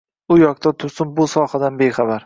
U 0.35 0.37
yoqda 0.43 0.73
tursin, 0.85 1.13
o‘z 1.27 1.37
sohasidan 1.37 1.79
bexabar. 1.85 2.19